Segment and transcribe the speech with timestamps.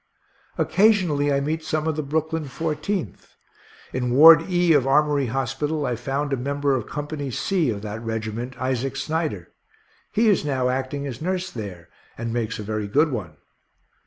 [0.57, 3.35] Occasionally I meet some of the Brooklyn Fourteenth.
[3.93, 8.01] In Ward E of Armory hospital I found a member of Company C of that
[8.03, 9.49] regiment, Isaac Snyder;
[10.11, 11.87] he is now acting as nurse there,
[12.17, 13.35] and makes a very good one.